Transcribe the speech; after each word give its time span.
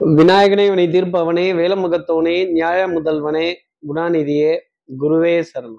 விநாயகனே 0.00 0.68
வினை 0.68 0.86
தீர்ப்பவனே 0.86 1.44
வேலமுகத்தோனே 1.60 2.50
நியாய 2.50 2.86
முதல்வனே 2.86 3.54
குணாநிதியே 3.88 4.58
குருவே 5.00 5.44
சரணம். 5.54 5.78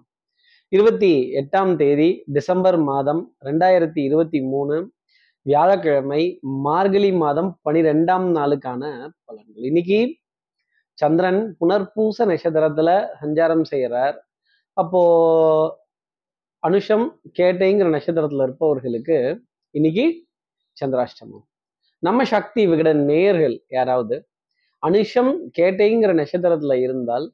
இருபத்தி 0.68 1.32
எட்டாம் 1.34 1.76
தேதி 1.76 2.24
டிசம்பர் 2.26 2.78
மாதம் 2.78 3.36
ரெண்டாயிரத்தி 3.46 4.00
இருபத்தி 4.00 4.42
மூணு 4.42 4.92
வியாழக்கிழமை 5.42 6.40
மார்கழி 6.42 7.12
மாதம் 7.12 7.60
பனிரெண்டாம் 7.70 8.26
நாளுக்கான 8.38 9.10
பலன்கள். 9.28 9.66
இன்னைக்கு 9.66 10.16
சந்திரன் 10.94 11.56
புனர்பூச 11.60 12.26
நட்சத்திரத்துல 12.26 13.06
சஞ்சாரம் 13.22 13.64
செய்கிறார் 13.64 14.28
அப்போ 14.74 15.04
அனுஷம் 16.68 17.10
கேட்டைங்கிற 17.40 17.92
நட்சத்திரத்துல 17.98 18.44
இருப்பவர்களுக்கு 18.44 19.44
இன்னைக்கு 19.72 20.28
சந்திராஷ்டமம். 20.86 21.46
நம்ம 22.04 22.24
சக்தி 22.26 22.62
விகடன் 22.66 23.02
நேர்கள் 23.06 23.56
யாராவது 23.70 24.16
அனுஷம் 24.84 25.32
கேட்டைங்கிற 25.58 26.12
நட்சத்திரத்துல 26.14 26.76
இருந்தால் 26.84 27.26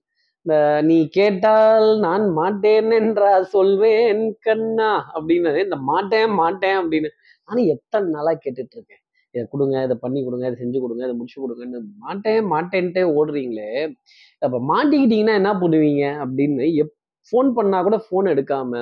இந்த 0.45 0.55
நீ 0.81 0.97
கேட்டால் 1.09 1.87
நான் 1.99 2.25
மாட்டேன் 2.31 2.91
என்றா 2.91 3.31
சொல்வேன் 3.51 4.23
கண்ணா 4.39 4.89
அப்படின்னு 5.13 5.51
இந்த 5.63 5.77
மாட்டேன் 5.83 6.33
மாட்டேன் 6.33 6.77
அப்படின்னு 6.81 7.09
நானும் 7.49 7.69
எத்தனை 7.73 8.07
நாளா 8.09 8.33
கேட்டுட்டு 8.35 8.75
இருக்கேன் 8.77 9.01
இதை 9.35 9.43
கொடுங்க 9.49 9.75
இதை 9.83 9.95
பண்ணி 9.97 10.19
கொடுங்க 10.23 10.49
இதை 10.49 10.57
செஞ்சு 10.57 10.79
கொடுங்க 10.79 11.03
இதை 11.03 11.15
முடிச்சு 11.15 11.37
கொடுங்கன்னு 11.39 11.79
மாட்டேன் 11.99 12.41
மாட்டேன்ட்டே 12.51 13.03
ஓடுறீங்களே 13.13 13.71
அப்ப 14.41 14.57
மாட்டிக்கிட்டீங்கன்னா 14.71 15.37
என்ன 15.41 15.53
பண்ணுவீங்க 15.61 16.03
அப்படின்னு 16.23 16.65
எப் 16.83 16.93
ஃபோன் 17.33 17.49
பண்ணா 17.53 17.77
கூட 17.81 17.97
ஃபோன் 18.05 18.27
எடுக்காம 18.29 18.81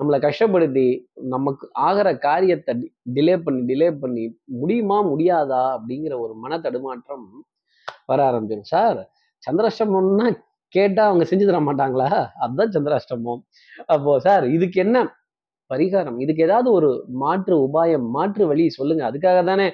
நம்மளை 0.00 0.18
கஷ்டப்படுத்தி 0.24 0.86
நமக்கு 1.30 1.64
ஆகிற 1.86 2.08
காரியத்தை 2.18 2.72
டிலே 3.16 3.34
பண்ணி 3.44 3.62
டிலே 3.70 3.88
பண்ணி 4.02 4.24
முடியுமா 4.60 4.98
முடியாதா 5.10 5.62
அப்படிங்கிற 5.76 6.14
ஒரு 6.24 6.34
மன 6.44 6.58
தடுமாற்றம் 6.66 7.24
வர 8.10 8.18
ஆரம்பிச்சிடும் 8.28 8.70
சார் 8.74 9.00
சந்திராஷ்டமம்னா 9.42 10.26
கேட்டால் 10.74 11.08
அவங்க 11.10 11.24
செஞ்சு 11.30 11.44
தர 11.48 11.58
மாட்டாங்களா? 11.66 12.08
அதுதான் 12.44 12.72
சந்திராஷ்டமம். 12.76 13.40
அப்போ 13.86 14.12
சார் 14.26 14.44
இதுக்கு 14.56 14.78
என்ன 14.84 14.98
பரிகாரம்? 15.70 16.18
இதுக்கு 16.24 16.42
ஏதாவது 16.48 16.68
ஒரு 16.78 16.90
மாற்று 17.22 17.54
உபாயம் 17.66 18.06
மாற்று 18.16 18.44
வழி 18.50 18.64
சொல்லுங்க. 18.78 19.02
அதுக்காக 19.10 19.38
தானே 19.50 19.66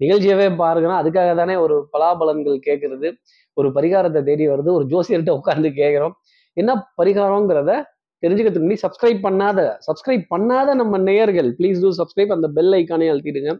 நிகழ்ச்சியவே 0.00 0.46
பாருங்கன்னா 0.62 0.98
அதுக்காக 1.02 1.30
தானே 1.40 1.54
ஒரு 1.64 1.76
பலாபலன்கள் 1.94 2.58
கேட்கறது 2.68 3.08
ஒரு 3.56 3.68
பரிகாரத்தை 3.76 4.20
தேடி 4.28 4.44
வருது 4.52 4.70
ஒரு 4.78 4.84
ஜோசியர்கிட்ட 4.92 5.32
உட்காந்து 5.40 5.70
கேட்குறோம் 5.80 6.14
என்ன 6.56 6.70
பரிகாரங்கிறத 7.00 7.72
தெரிஞ்சுக்கிறதுக்கு 8.22 8.66
முன்னாடி 8.66 8.84
சப்ஸ்கிரைப் 8.84 9.20
பண்ணாத 9.26 9.60
சப்ஸ்கிரைப் 9.88 10.24
பண்ணாத 10.34 10.74
நம்ம 10.80 10.98
நேயர்கள் 11.08 11.50
ப்ளீஸ் 11.58 11.78
டூ 11.84 11.90
சப்ஸ்கிரைப் 12.00 12.34
அந்த 12.36 12.48
பெல் 12.56 12.74
ஐக்கானே 12.78 13.10
அழுத்திடுங்க. 13.12 13.52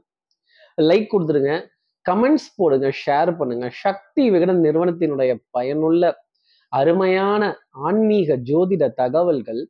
லைக் 0.89 1.06
கொடுத்துருங்க 1.12 1.53
கமெண்ட்ஸ் 2.06 2.48
போடுங்க 2.58 2.88
ஷேர் 3.03 3.31
பண்ணுங்க. 3.38 3.66
சக்தி 3.84 4.25
விகடன் 4.34 4.61
நிறுவனத்தினுடைய 4.66 5.33
பயனுள்ள 5.56 6.12
அருமையான 6.72 7.42
ஆன்மீக 7.86 8.36
ஜோதிட 8.50 8.84
தகவல்கள் 9.00 9.61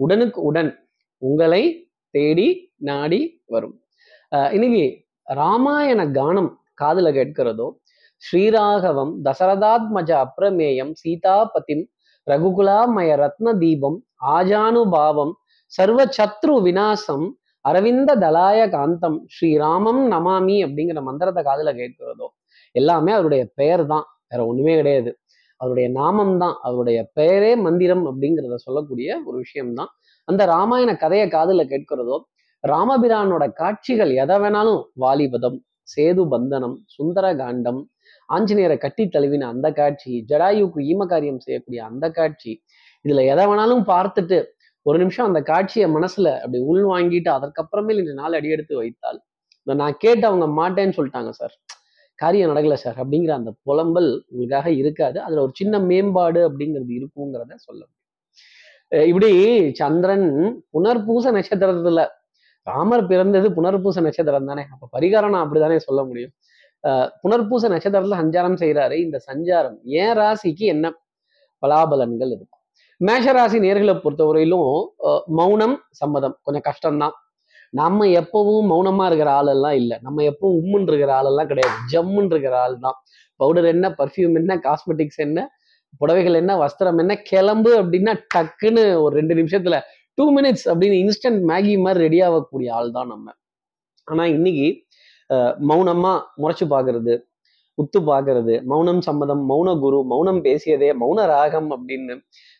உடனுக்கு 0.00 0.40
உடன் 0.50 0.70
உங்களை 1.22 1.62
தேடி 2.14 2.48
நாடி 2.88 3.20
வரும். 3.54 3.74
இன்னைக்கு 4.56 4.84
ராமாயண 5.26 6.00
கானம் 6.18 6.50
காதல 6.80 7.08
கேட்கிறதோ 7.18 7.66
ஸ்ரீராகவம் 8.22 9.12
தசரதாத்மஜ 9.26 10.10
அப்ரமேயம் 10.24 10.92
சீதாபதிம் 11.02 11.84
ரகுகுலாமய 12.26 13.16
ரத்ன 13.22 13.48
தீபம் 13.58 13.96
ஆஜானுபாவம் 14.36 15.32
சர்வ 15.72 16.00
சத்ரு 16.16 16.54
விநாசம் 16.66 17.26
அரவிந்த 17.64 18.10
தலாய 18.22 18.60
காந்தம் 18.74 19.18
ஸ்ரீராமம் 19.34 20.02
நமாமி 20.12 20.56
அப்படிங்கிற 20.66 21.00
மந்திரத்தை 21.02 21.42
காதில் 21.42 21.78
கேட்கிறதோ 21.80 22.26
எல்லாமே 22.74 23.12
அவருடைய 23.16 23.42
பெயர் 23.58 23.84
தான் 23.86 24.06
வேற 24.30 24.40
ஒண்ணுமே 24.46 24.74
கிடையாது. 24.80 25.10
அவருடைய 25.60 25.88
நாமம் 25.98 26.34
தான் 26.38 26.54
அவருடைய 26.66 26.98
பெயரே 27.18 27.52
மந்திரம் 27.66 28.04
அப்படிங்கிறத 28.10 28.56
சொல்லக்கூடிய 28.66 29.08
ஒரு 29.26 29.36
விஷயம்தான். 29.44 29.90
அந்த 30.28 30.42
ராமாயண 30.46 30.90
கதையை 30.96 31.26
காதில் 31.28 31.70
கேட்கிறதோ 31.72 32.16
ராமபிரானோட 32.64 33.44
காட்சிகள் 33.60 34.12
எதை 34.22 34.36
வேணாலும் 34.42 34.82
வாலிபதம் 35.02 35.58
சேது 35.88 36.22
பந்தனம் 36.32 36.76
சுந்தர 36.94 37.26
காண்டம் 37.40 37.80
ஆஞ்சநேயரை 38.28 38.78
கட்டி 38.78 39.04
தழுவின 39.08 39.48
அந்த 39.52 39.68
காட்சி 39.72 40.12
ஜடாயுக்கு 40.30 40.80
ஈமகாரியம் 40.90 41.40
செய்யக்கூடிய 41.40 41.80
அந்த 41.90 42.06
காட்சி 42.12 42.52
இதுல 43.04 43.24
எதை 43.32 43.44
வேணாலும் 43.46 43.84
பார்த்துட்டு 43.88 44.38
ஒரு 44.86 44.98
நிமிஷம் 44.98 45.26
அந்த 45.26 45.40
காட்சியை 45.44 45.88
மனசுல 45.90 46.28
அப்படி 46.40 46.60
உள் 46.72 46.84
வாங்கிட்டு 46.86 47.30
அதற்கப்புறமேல் 47.36 48.02
இந்த 48.02 48.14
நாள் 48.14 48.34
அடியெடுத்து 48.34 48.74
வைத்தால் 48.76 49.18
இந்த 49.66 49.74
நான் 49.82 49.96
கேட்டு 49.98 50.24
அவங்க 50.26 50.46
மாட்டேன்னு 50.58 50.96
சொல்லிட்டாங்க 50.98 51.32
சார். 51.34 51.54
காரியம் 52.18 52.50
நடக்கல 52.52 52.76
சார் 52.80 52.98
அப்படிங்கிற 53.02 53.32
அந்த 53.34 53.52
புலம்பல் 53.66 54.10
உங்களுக்காக 54.30 54.68
இருக்காது. 54.80 55.18
அதுல 55.22 55.42
ஒரு 55.42 55.52
சின்ன 55.54 55.80
மேம்பாடு 55.84 56.40
அப்படிங்கிறது 56.48 56.92
இருக்குங்கிறத 56.98 57.54
சொல்ல 57.66 57.82
முடியும். 57.82 58.00
அஹ் 58.92 59.08
இப்படி 59.10 59.30
சந்திரன் 59.74 60.26
புனர்பூச 60.74 61.26
நட்சத்திரத்துல 61.36 62.02
ராமர் 62.66 63.06
பிறந்தது 63.06 63.48
புனர்பூச 63.52 63.98
நட்சத்திரம் 64.00 64.46
தானே. 64.46 64.64
அப்ப 64.74 64.88
பரிகாரம் 64.96 65.34
நான் 65.34 65.46
அப்படிதானே 65.46 65.78
சொல்ல 65.80 66.02
முடியும். 66.04 66.34
புனர்பூச 67.22 67.68
நட்சத்திரத்துல 67.74 68.18
சஞ்சாரம் 68.22 68.58
செய்யறாரு 68.62 68.96
இந்த 69.06 69.18
சஞ்சாரம் 69.28 69.78
ஏன் 70.02 70.14
ராசிக்கு 70.20 70.64
என்ன 70.74 70.86
பலாபலன்கள் 71.62 72.32
இருக்கும் 72.36 72.62
மேஷ 73.00 73.26
ராசி 73.36 73.58
நேர்களை 73.66 73.94
பொறுத்தவரையிலும் 74.02 74.68
மௌனம் 75.38 75.76
சம்மதம். 76.00 76.34
கொஞ்சம் 76.44 76.66
கஷ்டம்தான். 76.68 77.14
நம்ம 77.80 78.06
எப்பவும் 78.20 78.68
மௌனமா 78.72 79.04
இருக்கிற 79.10 79.30
ஆளெல்லாம் 79.38 79.76
இல்லை. 79.80 79.96
நம்ம 80.06 80.22
எப்பவும் 80.30 80.56
உம்முன்னு 80.60 80.90
இருக்கிற 80.90 81.12
ஆளெல்லாம் 81.18 81.50
கிடையாது. 81.52 81.76
ஜம்முன்னு 81.92 82.32
இருக்கிற 82.34 82.54
ஆள் 82.64 82.76
தான் 82.86 82.98
பவுடர் 83.40 83.68
என்ன 83.74 83.86
பர்ஃப்யூம் 84.00 84.36
என்ன 84.40 84.52
காஸ்மெட்டிக்ஸ் 84.66 85.20
என்ன 85.26 85.38
புடவைகள் 86.00 86.38
என்ன 86.42 86.52
வஸ்திரம் 86.62 87.00
என்ன 87.02 87.14
கிளம்பு 87.30 87.70
அப்படின்னா 87.80 88.12
டக்குன்னு 88.34 88.84
ஒரு 89.04 89.12
ரெண்டு 89.20 89.34
நிமிஷத்துல 89.40 89.76
டூ 90.18 90.24
மினிட்ஸ் 90.36 90.66
அப்படின்னு 90.70 90.96
இன்ஸ்டன்ட் 91.04 91.40
மேகி 91.50 91.74
மாதிரி 91.84 92.00
ரெடி 92.06 92.18
ஆகக்கூடிய 92.28 92.68
ஆள் 92.78 92.90
தான் 92.98 93.10
நம்ம. 93.12 93.26
ஆனா 94.08 94.24
இன்னைக்கு 94.36 94.66
மௌனமா 95.70 96.12
முறைச்சு 96.42 96.66
பார்க்கறது 96.74 97.14
உத்து 97.78 97.98
பார்க்கறது 98.08 98.54
மௌனம் 98.72 99.00
சம்மதம் 99.06 99.42
மௌன 99.50 99.68
குரு 99.84 99.98
மௌனம் 100.12 100.40
பேசியதே 100.44 100.90
மௌன 101.02 101.20
ராகம் 101.26 101.70
அப்படின்னு 101.76 102.14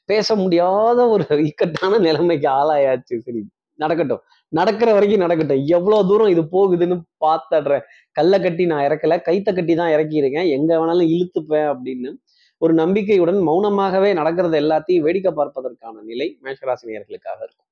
பேச 0.09 0.37
முடியாத 0.37 1.01
ஒரு 1.15 1.27
இக்கட்டான 1.49 1.99
நிலைமைக்கு 2.07 2.49
ஆளாயாச்சு. 2.61 3.17
சரி 3.27 3.43
நடக்கட்டும். 3.79 4.23
நடக்கிற 4.53 4.89
வரைக்கும் 4.97 5.25
நடக்கட்டும். 5.25 5.63
எவ்வளவு 5.77 6.09
தூரம் 6.11 6.33
இது 6.35 6.43
போகுதுன்னு 6.57 6.97
பார்த்துடுறேன். 7.25 7.85
கல்லை 8.17 8.39
கட்டி 8.41 8.65
நான் 8.73 8.85
இறக்கல 8.89 9.17
கைத்த 9.29 9.49
கட்டி 9.55 9.75
தான் 9.75 9.93
இறக்கியிருக்கேன். 9.97 10.49
எங்க 10.57 10.71
வேணாலும் 10.81 11.11
இழுத்துப்பேன் 11.15 11.69
அப்படின்னு 11.73 12.11
ஒரு 12.63 12.75
நம்பிக்கையுடன் 12.83 13.41
மௌனமாகவே 13.49 14.11
நடக்கிறது 14.21 14.57
எல்லாத்தையும் 14.63 15.05
வேடிக்கை 15.07 15.33
பார்ப்பதற்கான 15.41 16.03
நிலை 16.11 16.29
மேஷராசினியர்களுக்காக 16.45 17.41
இருக்கும். 17.47 17.69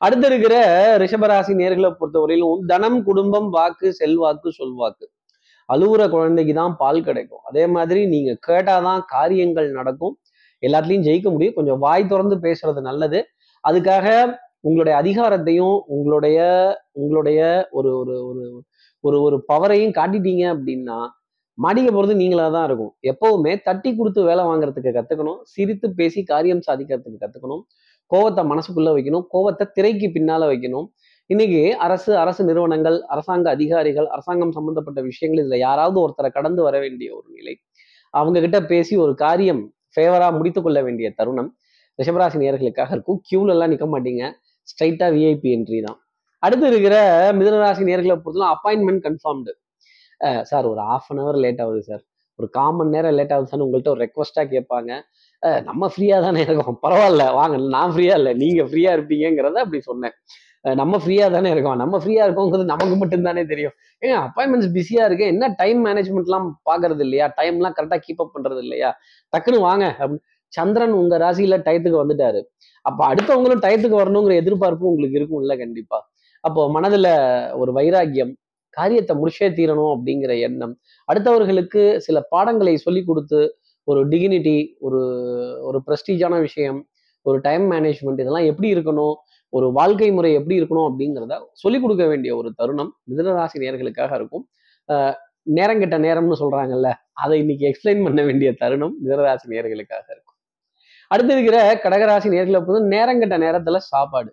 அடுத்து 0.00 0.26
இருக்கிற 0.26 0.54
ரிஷபராசி 1.02 1.52
நேர்களை 1.60 1.90
பொறுத்தவரையிலும் 2.00 2.62
தனம் 2.66 3.02
குடும்பம் 3.02 3.48
வாக்கு 3.50 3.92
செல்வாக்கு 3.92 4.50
சொல்வாக்கு. 4.60 5.06
அழுவுற 5.68 6.02
குழந்தைக்கு 6.10 6.54
தான் 6.54 6.76
பால் 6.76 7.04
கிடைக்கும். 7.04 7.42
அதே 7.44 7.66
மாதிரி 7.66 8.06
நீங்க 8.06 8.30
கேட்டாதான் 8.48 9.02
காரியங்கள் 9.06 9.68
நடக்கும். 9.70 10.14
எல்லாத்துலயும் 10.62 11.06
ஜெயிக்க 11.08 11.28
முடியும். 11.30 11.54
கொஞ்சம் 11.54 11.78
வாய் 11.78 12.06
திறந்து 12.06 12.36
பேசுறது 12.36 12.80
நல்லது. 12.80 13.20
அதுக்காக 13.64 14.36
உங்களுடைய 14.60 14.94
அதிகாரத்தையும் 15.02 15.76
உங்களுடைய 15.86 16.38
உங்களுடைய 16.92 17.40
ஒரு 17.70 17.90
ஒரு 17.98 18.14
ஒரு 18.28 18.44
ஒரு 19.00 19.16
ஒரு 19.22 19.44
பவரையும் 19.52 19.96
காட்டிட்டீங்க 19.98 20.44
அப்படின்னா 20.54 20.98
மாடிக்க 21.58 21.88
போறது 21.92 22.14
நீங்களா 22.14 22.48
தான் 22.50 22.64
இருக்கும். 22.64 22.92
எப்பவுமே 23.12 23.62
தட்டி 23.62 23.96
கொடுத்து 23.96 24.22
வேலை 24.22 24.44
வாங்குறதுக்கு 24.44 24.92
கத்துக்கணும். 24.96 25.40
சிரித்து 25.44 25.94
பேசி 25.94 26.22
காரியம் 26.24 26.62
சாதிக்கிறதுக்கு 26.68 27.22
கத்துக்கணும். 27.24 27.62
கோவத்தை 28.12 28.42
மனசுக்குள்ள 28.52 28.90
வைக்கணும் 28.96 29.24
கோவத்தை 29.34 29.64
திரைக்கு 29.76 30.08
பின்னால 30.16 30.42
வைக்கணும். 30.52 30.86
இன்னைக்கு 31.30 31.60
அரசு 31.86 32.10
அரசு 32.22 32.42
நிறுவனங்கள் 32.48 32.96
அரசாங்க 33.14 33.46
அதிகாரிகள் 33.56 34.08
அரசாங்கம் 34.14 34.54
சம்பந்தப்பட்ட 34.56 35.00
விஷயங்கள் 35.10 35.42
இதுல 35.44 35.58
யாராவது 35.66 35.98
ஒருத்தரை 36.04 36.30
கடந்து 36.38 36.60
வர 36.66 36.76
வேண்டிய 36.84 37.08
ஒரு 37.18 37.28
நிலை. 37.38 37.54
அவங்க 38.14 38.38
கிட்ட 38.44 38.58
பேசி 38.72 38.94
ஒரு 39.04 39.12
காரியம் 39.24 39.62
ஃபேவரா 39.96 40.28
முடித்து 40.38 40.60
கொள்ள 40.62 40.78
வேண்டிய 40.86 41.08
தருணம். 41.18 41.50
ரிஷபராசி 41.98 42.38
நேர்களுக்காக 42.42 42.90
இருக்கும். 42.96 43.20
கியூல 43.28 43.52
எல்லாம் 43.54 43.72
நிக்க 43.72 43.86
மாட்டீங்க. 43.94 44.24
ஸ்ட்ரைட்டா 44.68 45.06
விஐபி 45.16 45.48
என்ட்ரி 45.56 45.80
தான். 45.86 45.98
அடுத்து 46.42 46.66
இருக்கிற 46.72 46.96
மிதனராசி 47.38 47.82
நேர்களை 47.90 48.16
பொறுத்தலாம் 48.24 48.54
அப்பாயின்மெண்ட் 48.56 49.02
கன்ஃபார்ம்டு 49.06 49.52
சார் 50.50 50.66
ஒரு 50.72 50.80
ஆஃப் 50.94 51.08
அன் 51.12 51.20
ஹவர் 51.22 51.38
லேட் 51.44 51.60
ஆகுது 51.64 51.82
சார் 51.88 52.02
ஒரு 52.38 52.46
காமன் 52.56 52.92
நேரம் 52.94 53.16
லேட் 53.18 53.32
ஆகுது 53.34 53.50
சார் 53.52 53.62
உங்கள்கிட்ட 53.64 53.90
ஒரு 53.94 54.02
ரெக்வஸ்ட்டாக 54.04 54.46
கேட்பாங்க. 54.54 54.90
நம்ம 55.68 55.88
ஃப்ரீயாக 55.92 56.20
தானே 56.26 56.40
இருக்கோம். 56.46 56.78
பரவாயில்ல 56.84 57.24
வாங்க 57.38 57.56
நான் 57.76 57.92
ஃப்ரீயாக 57.94 58.20
இல்லை 58.20 58.32
நீங்கள் 58.42 58.68
ஃப்ரீயாக 58.70 58.96
இருப்பீங்கிறத 58.96 59.62
அப்படி 59.64 59.80
சொன்னேன். 59.90 60.14
நம்ம 60.64 60.98
ஃப்ரீயாக 61.02 61.30
தானே 61.36 61.48
இருக்கோம். 61.54 61.78
நம்ம 61.82 61.94
ஃப்ரீயாக 62.02 62.26
இருக்கோங்கிறது 62.26 62.70
நமக்கு 62.72 62.94
மட்டும்தானே 63.00 63.42
தெரியும். 63.50 63.74
ஏங்க 64.02 64.14
அப்பாயின்மெண்ட்ஸ் 64.26 64.70
பிஸியாக 64.76 65.08
இருக்கு. 65.08 65.26
என்ன 65.34 65.50
டைம் 65.58 65.80
மேனேஜ்மெண்ட்லாம் 65.86 66.46
பார்க்கறது 66.68 67.02
இல்லையா? 67.06 67.26
டைம்லாம் 67.40 67.74
கரெக்டாக 67.78 68.00
கீப் 68.06 68.22
அப் 68.24 68.34
பண்ணுறது 68.36 68.62
இல்லையா? 68.66 68.90
டக்குன்னு 69.32 69.60
வாங்க 69.68 69.84
அப்படின்னு 69.98 70.24
சந்திரன் 70.52 70.94
உங்க 71.00 71.14
ராசியில 71.24 71.56
டயத்துக்கு 71.66 72.02
வந்துட்டாரு. 72.02 72.40
அப்ப 72.82 73.00
அடுத்தவங்களும் 73.10 73.62
டயத்துக்கு 73.64 74.00
வரணுங்கிற 74.02 74.34
எதிர்பார்ப்பு 74.42 74.90
உங்களுக்கு 74.92 75.18
இருக்கும்ல 75.20 75.56
கண்டிப்பா. 75.58 75.98
அப்போ 76.44 76.62
மனதுல 76.76 77.08
ஒரு 77.62 77.70
வைராக்கியம் 77.72 78.32
காரியத்தை 78.76 79.14
முடிச்சே 79.16 79.48
தீரணும் 79.58 79.92
அப்படிங்கிற 79.94 80.32
எண்ணம் 80.46 80.74
அடுத்தவர்களுக்கு 81.08 81.82
சில 82.06 82.20
பாடங்களை 82.32 82.74
சொல்லி 82.76 83.02
கொடுத்து 83.04 83.40
ஒரு 83.84 84.08
டிகினிட்டி 84.08 84.76
ஒரு 84.78 85.00
ஒரு 85.60 85.82
ப்ரெஸ்டீஜான 85.86 86.40
விஷயம் 86.40 86.86
ஒரு 87.22 87.40
டைம் 87.40 87.72
மேனேஜ்மெண்ட் 87.72 88.20
இதெல்லாம் 88.20 88.44
எப்படி 88.44 88.74
இருக்கணும் 88.74 89.14
ஒரு 89.48 89.72
வாழ்க்கை 89.72 90.12
முறை 90.12 90.32
எப்படி 90.34 90.60
இருக்கணும் 90.60 90.88
அப்படிங்கிறத 90.90 91.34
சொல்லிக் 91.52 91.82
கொடுக்க 91.82 92.06
வேண்டிய 92.06 92.36
ஒரு 92.36 92.54
தருணம் 92.54 92.96
மிதனராசி 93.10 93.58
நேர்களுக்காக 93.58 94.14
இருக்கும். 94.14 94.44
நேரம் 95.42 95.78
கெட்ட 95.78 95.98
நேரம்னு 95.98 96.36
சொல்றாங்கல்ல 96.40 96.92
அதை 97.12 97.38
இன்னைக்கு 97.38 97.64
எக்ஸ்பிளைன் 97.70 98.04
பண்ண 98.04 98.22
வேண்டிய 98.22 98.52
தருணம் 98.52 98.94
மிதனராசி 99.04 99.46
நேர்களுக்காக 99.48 100.06
இருக்கும். 100.10 100.36
அடுத்து 101.08 101.32
இருக்கிற 101.32 101.80
கடகராசி 101.84 102.28
நேர்களை 102.28 102.60
பொறுத்து 102.64 102.92
நேரங்கெட்ட 102.96 103.36
நேரத்துல 103.38 103.76
சாப்பாடு 103.76 104.32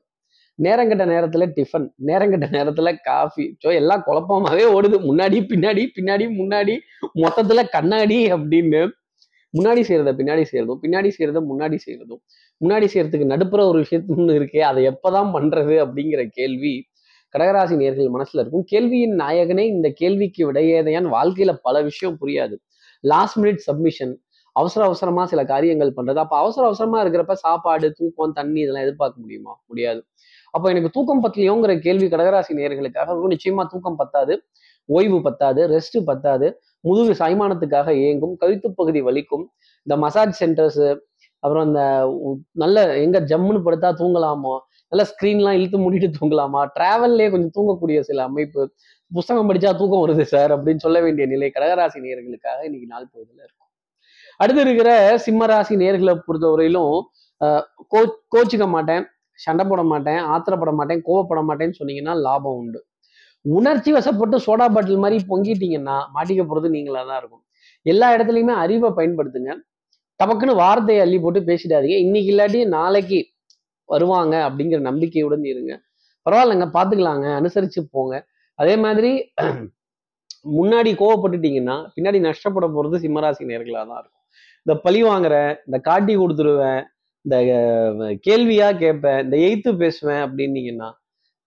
நேரங்கெட்ட 0.59 1.05
நேரத்துல 1.05 1.45
டிஃபன் 1.57 1.87
நேரங்கெட்ட 2.05 2.47
நேரத்துல 2.57 2.97
காஃபி 3.03 3.57
ஸோ 3.65 3.73
எல்லாம் 3.73 4.03
குழப்பமாவே 4.07 4.65
ஓடுது. 4.75 4.97
முன்னாடி 5.09 5.37
பின்னாடி 5.51 5.83
பின்னாடி 5.97 6.25
முன்னாடி 6.39 6.75
மொத்தத்துல 7.21 7.69
கண்ணாடி 7.69 8.31
அப்படின்னு 8.31 8.81
முன்னாடி 9.53 9.81
செய்யறத 9.87 10.11
பின்னாடி 10.19 10.43
செய்யறதும் 10.49 10.81
பின்னாடி 10.83 11.09
செய்யறத 11.15 11.39
முன்னாடி 11.49 11.77
செய்யறதும் 11.85 12.21
முன்னாடி 12.61 12.87
செய்யறதுக்கு 12.93 13.31
நடுப்புற 13.33 13.61
ஒரு 13.67 13.79
விஷயத்துன்னு 13.83 14.33
இருக்கே 14.39 14.61
அதை 14.69 14.81
எப்பதான் 14.91 15.29
பண்றது 15.35 15.75
அப்படிங்கிற 15.85 16.23
கேள்வி 16.31 16.73
கடகராசி 17.33 17.75
நேர்கள் 17.75 18.13
மனசுல 18.15 18.41
இருக்கும். 18.41 18.65
கேள்வியின் 18.71 19.15
நாயகனே 19.19 19.65
இந்த 19.67 19.87
கேள்விக்கு 19.99 20.41
விடையேதையான் 20.49 21.07
வாழ்க்கையில 21.13 21.51
பல 21.63 21.75
விஷயம் 21.81 22.17
புரியாது. 22.21 22.55
லாஸ்ட் 23.03 23.37
மினிட் 23.39 23.61
சப்மிஷன் 23.67 24.13
அவசர 24.55 24.81
அவசரமா 24.85 25.23
சில 25.25 25.41
காரியங்கள் 25.45 25.93
பண்றது. 25.97 26.19
அப்ப 26.23 26.35
அவசர 26.37 26.63
அவசரமா 26.65 26.97
இருக்கிறப்ப 27.03 27.35
சாப்பாடு 27.43 27.87
தூக்கம் 27.99 28.33
தண்ணி 28.33 28.59
இதெல்லாம் 28.61 28.85
எதிர்பார்க்க 28.87 29.23
முடியுமா? 29.23 29.53
முடியாது. 29.69 30.01
அப்போ 30.53 30.67
எனக்கு 30.69 30.91
தூக்கம் 30.91 31.23
பத்தலையோங்கிற 31.25 31.73
கேள்வி 31.81 32.07
கடகராசி 32.07 32.53
நேர்களுக்காக 32.59 33.09
இருக்கும். 33.11 33.33
நிச்சயமா 33.35 33.65
தூக்கம் 33.73 33.99
பத்தாது. 34.01 34.35
ஓய்வு 34.89 35.21
பத்தாது 35.27 35.61
ரெஸ்ட் 35.75 35.97
பத்தாது. 36.09 36.47
முதுகு 36.87 37.13
சாய்மானத்துக்காக 37.21 37.89
இயங்கும் 38.01 38.35
கழுத்து 38.41 38.67
பகுதி 38.79 39.01
வலிக்கும். 39.01 39.45
இந்த 39.87 39.95
மசாஜ் 40.03 40.39
சென்டர்ஸ் 40.43 40.83
அப்புறம் 41.43 41.65
இந்த 41.67 41.81
நல்ல 42.63 42.77
எங்க 43.05 43.19
ஜம்முன்னு 43.31 43.61
படுத்தா 43.67 43.89
தூங்கலாமோ? 44.01 44.53
நல்ல 44.91 45.03
ஸ்க்ரீன்லாம் 45.11 45.57
இழுத்து 45.57 45.77
மூடிட்டு 45.83 46.07
தூங்கலாமா? 46.17 46.61
டிராவல்லே 46.77 47.27
கொஞ்சம் 47.33 47.53
தூங்கக்கூடிய 47.57 47.99
சில 48.09 48.23
அமைப்பு. 48.29 48.61
புஸ்தகம் 49.11 49.49
படிச்சா 49.49 49.71
தூக்கம் 49.79 50.03
வருது 50.03 50.25
சார் 50.33 50.51
அப்படின்னு 50.55 50.83
சொல்ல 50.85 50.97
வேண்டிய 51.01 51.25
நிலை 51.33 51.47
கடகராசி 51.55 51.99
நேர்களுக்காக 52.05 52.59
இன்னைக்கு 52.67 52.87
நாள் 52.93 53.07
பகுதியில் 53.13 53.43
இருக்கும். 53.45 53.69
அடுத்து 54.37 54.61
இருக்கிற 54.61 54.91
சிம்மராசி 55.25 55.73
நேர்களை 55.83 56.13
பொறுத்தவரையிலும் 56.27 56.93
கோச் 57.93 58.15
கோ 58.33 58.35
கோச்சிக்க 58.35 58.65
மாட்டேன் 58.75 59.03
சண்டை 59.33 59.63
போட 59.69 59.81
மாட்டேன் 59.83 60.19
ஆத்திரப்பட 60.33 60.71
மாட்டேன் 60.79 61.01
கோவப்பட 61.07 61.41
மாட்டேன்னு 61.49 61.77
சொன்னீங்கன்னா 61.79 62.15
லாபம் 62.25 62.57
உண்டு. 62.61 62.79
உணர்ச்சி 63.45 63.91
வசப்பட்டு 63.97 64.37
சோடா 64.45 64.65
பாட்டில் 64.73 65.03
மாதிரி 65.03 65.17
பொங்கிட்டீங்கன்னா 65.29 65.97
மாட்டிக்க 66.15 66.41
போகிறது 66.43 66.69
நீங்களாக 66.75 67.05
தான் 67.09 67.19
இருக்கும். 67.21 67.43
எல்லா 67.85 68.07
இடத்துலையுமே 68.15 68.55
அறிவை 68.63 68.89
பயன்படுத்துங்க. 68.99 69.51
டபக்குன்னு 70.19 70.55
வார்த்தையை 70.63 71.01
அள்ளி 71.05 71.17
போட்டு 71.19 71.39
பேசிடாதீங்க. 71.49 71.97
இன்னைக்கு 72.05 72.31
இல்லாட்டி 72.33 72.59
நாளைக்கு 72.77 73.19
வருவாங்க 73.89 74.35
அப்படிங்கிற 74.47 74.79
நம்பிக்கையுடன் 74.89 75.45
இருங்க. 75.53 75.73
பரவாயில்லைங்க 76.25 76.67
பார்த்துக்கலாங்க 76.77 77.27
அனுசரித்து 77.39 77.81
போங்க. 77.95 78.15
அதே 78.59 78.75
மாதிரி 78.85 79.11
முன்னாடி 80.57 80.91
கோவப்பட்டுட்டீங்கன்னா 81.01 81.75
பின்னாடி 81.95 82.19
நஷ்டப்பட 82.27 82.65
போகிறது 82.75 82.97
சிம்மராசி 83.03 83.43
நேர்களாக 83.51 83.83
தான் 83.89 83.99
இருக்கும். 84.01 84.21
இந்த 84.65 84.73
பழி 84.85 85.01
வாங்குறேன் 85.03 85.51
இந்த 85.67 85.77
காட்டி 85.89 86.13
கொடுத்துருவேன் 86.17 86.81
இந்த 87.25 87.37
கேள்வியாக 88.27 88.79
கேட்பேன் 88.83 89.19
இந்த 89.25 89.35
எய்த்து 89.47 89.71
பேசுவேன் 89.83 90.21
அப்படின்னீங்கன்னா 90.25 90.89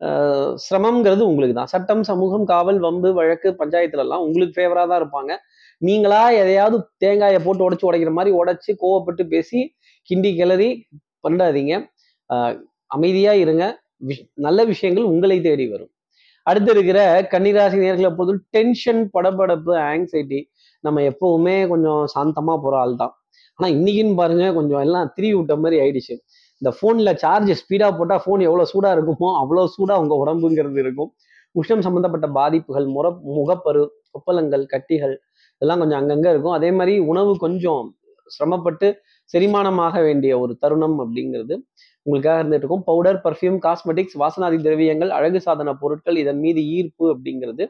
சிரமங்கிறது 0.01 0.57
சிரமம்ங்கிறது 0.71 1.21
உங்களுக்கு 1.21 1.55
தான். 1.55 1.67
சட்டம் 1.67 2.03
சமூகம் 2.03 2.45
காவல் 2.45 2.79
வம்பு 2.79 3.13
வழக்கு 3.15 3.51
பஞ்சாயத்துலலாம் 3.59 4.25
உங்களுக்கு 4.27 4.61
ஃபேவரா 4.61 4.89
தான் 4.89 5.03
இருப்பாங்க. 5.03 5.37
நீங்களா 5.79 6.31
எதையாவது 6.31 6.89
தேங்காயை 6.97 7.39
போட்டு 7.45 7.71
உடச்சி 7.71 7.93
உடைக்கிற 7.93 8.13
மாதிரி 8.13 8.37
உடச்சி 8.37 8.77
கோவப்பட்டு 8.83 9.29
பேசி 9.29 9.75
கிண்டி 10.09 10.35
கிளறி 10.37 10.87
பண்ணாதீங்க. 11.29 11.93
அமைதியாக 12.27 12.63
அமைதியா 12.87 13.33
இருங்க. 13.33 13.83
விஷ்- 14.07 14.31
நல்ல 14.35 14.65
விஷயங்கள் 14.65 15.05
உங்களை 15.05 15.41
தேடி 15.41 15.69
வரும். 15.69 15.91
அடுத்து 16.43 16.71
இருக்கிற 16.71 17.23
கன்னிராசி 17.31 17.77
நேர்களை 17.85 18.15
பொழுது 18.15 18.45
டென்ஷன் 18.51 19.11
படபடப்பு 19.15 19.75
ஆங்ஸைட்டி 19.91 20.41
நம்ம 20.81 21.01
எப்பவுமே 21.01 21.69
கொஞ்சம் 21.69 22.07
சாந்தமா 22.15 22.57
போற 22.63 22.79
ஆள் 22.79 22.97
தான் 22.97 23.13
ஆனா 23.57 23.75
இன்னைக்குன்னு 23.75 24.15
பாருங்க 24.15 24.53
கொஞ்சம் 24.55 24.81
எல்லாம் 24.81 25.13
திரிவி 25.17 25.31
விட்ட 25.31 25.57
மாதிரி 25.57 25.77
ஆயிடுச்சு. 25.85 26.15
இந்த 26.63 26.71
ஃபோனில் 26.77 27.13
சார்ஜ் 27.23 27.53
ஸ்பீடாக 27.61 27.93
போட்டால் 27.99 28.23
ஃபோன் 28.25 28.43
எவ்வளோ 28.49 28.65
சூடாக 28.73 28.97
இருக்குமோ 28.97 29.31
அவ்வளோ 29.43 29.65
சூடாக 29.77 30.03
உங்கள் 30.03 30.21
உடம்புங்கிறது 30.25 30.79
இருக்கும். 30.85 31.11
உஷ்ணம் 31.55 31.85
சம்மந்தப்பட்ட 31.87 32.27
பாதிப்புகள் 32.39 32.87
முற 32.97 33.07
முகப்பரு 33.39 33.83
கொப்பளங்கள் 34.15 34.65
கட்டிகள் 34.73 35.15
இதெல்லாம் 35.57 35.81
கொஞ்சம் 35.83 36.01
அங்கங்கே 36.01 36.31
இருக்கும். 36.35 36.57
அதே 36.59 36.71
மாதிரி 36.79 36.95
உணவு 37.11 37.33
கொஞ்சம் 37.45 37.83
சிரமப்பட்டு 38.31 38.89
செரிமானமாக 39.35 39.97
வேண்டிய 40.07 40.33
ஒரு 40.45 40.53
தருணம் 40.63 40.97
அப்படிங்கிறது 41.05 41.55
உங்களுக்காக 42.07 42.39
இருந்துட்டு 42.41 42.65
இருக்கும். 42.65 42.85
பவுடர் 42.89 43.19
பர்ஃப்யூம் 43.27 43.59
காஸ்மெட்டிக்ஸ் 43.67 44.17
வாசனாதி 44.23 44.59
திரவியங்கள் 44.67 45.13
அழகு 45.19 45.41
சாதன 45.47 45.75
பொருட்கள் 45.83 46.17
இதன் 46.23 46.41
மீது 46.45 46.61
ஈர்ப்பு 46.77 47.05
அப்படிங்கிறது 47.15 47.65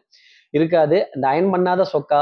இருக்காது. 0.54 0.96
இந்த 1.16 1.24
அயன் 1.32 1.52
பண்ணாத 1.54 1.84
சொக்கா 1.92 2.20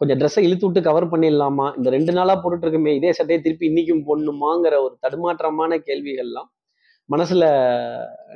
கொஞ்சம் 0.00 0.18
ட்ரெஸ்ஸை 0.20 0.42
இழுத்து 0.46 0.66
விட்டு 0.66 0.80
கவர் 0.88 1.06
பண்ணிடலாமா? 1.12 1.66
இந்த 1.78 1.88
ரெண்டு 1.90 2.12
நாளாக 2.12 2.36
போட்டுட்ருக்குமே 2.42 2.92
இதே 2.98 3.10
சட்டையை 3.18 3.38
திருப்பி 3.42 3.64
இன்னைக்கும் 3.70 4.04
போடணுமாங்கிற 4.08 4.74
ஒரு 4.86 4.94
தடுமாற்றமான 5.06 5.78
கேள்விகள்லாம் 5.88 6.48
மனசில் 7.08 7.46